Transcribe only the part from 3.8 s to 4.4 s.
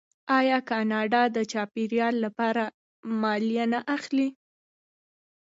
اخلي؟